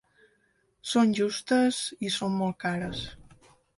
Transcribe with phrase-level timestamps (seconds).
[0.93, 1.81] Són justes…
[2.09, 3.05] i són molt cares.